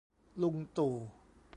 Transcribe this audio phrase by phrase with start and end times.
[0.41, 0.93] ลุงตู่